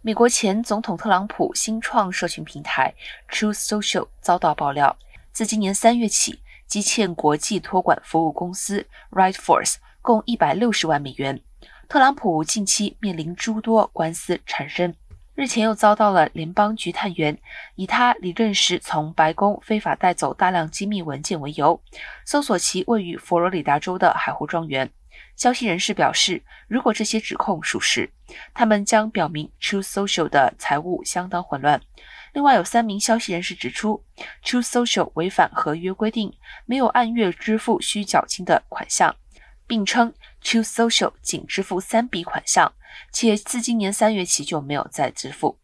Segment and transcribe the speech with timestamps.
[0.00, 2.94] 美国前总统特朗普新创社群平台
[3.28, 4.96] Truth Social 遭到爆料，
[5.32, 11.40] 自今年三月起，积欠国际托管服务公司 RightForce 共一百六十万美元。
[11.88, 14.94] 特朗普近期面临诸多官司缠身，
[15.38, 17.38] 日前又遭到了联邦局探员
[17.76, 21.80] 以他离任时从白宫非法带走大量机密文件为由，
[22.24, 24.90] 搜索其位于佛罗里达州的海湖庄园。
[25.36, 28.10] 消息人士表示，如果这些指控属实，
[28.52, 31.80] 他们将表明 True Social 的财务相当混乱。
[32.32, 34.02] 另外，有三名消息人士指出
[34.44, 39.14] ，True Social 违反合约规定，没有按月支付需缴清的款项，
[39.68, 42.72] 并称 True Social 仅支付三笔款项，
[43.12, 45.58] 且自今年三月起就没有再支付。